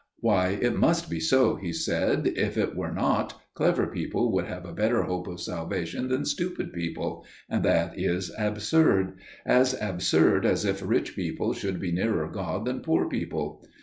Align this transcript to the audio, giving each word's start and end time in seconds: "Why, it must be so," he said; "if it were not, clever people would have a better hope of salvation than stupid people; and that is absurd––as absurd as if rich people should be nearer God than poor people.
"Why, 0.19 0.57
it 0.59 0.75
must 0.75 1.11
be 1.11 1.19
so," 1.19 1.57
he 1.57 1.71
said; 1.71 2.25
"if 2.25 2.57
it 2.57 2.75
were 2.75 2.91
not, 2.91 3.39
clever 3.53 3.85
people 3.85 4.31
would 4.31 4.45
have 4.45 4.65
a 4.65 4.73
better 4.73 5.03
hope 5.03 5.27
of 5.27 5.39
salvation 5.39 6.07
than 6.07 6.25
stupid 6.25 6.73
people; 6.73 7.23
and 7.47 7.61
that 7.65 7.99
is 7.99 8.31
absurd––as 8.35 9.79
absurd 9.79 10.43
as 10.43 10.65
if 10.65 10.81
rich 10.83 11.15
people 11.15 11.53
should 11.53 11.79
be 11.79 11.91
nearer 11.91 12.27
God 12.27 12.65
than 12.65 12.79
poor 12.81 13.07
people. 13.07 13.63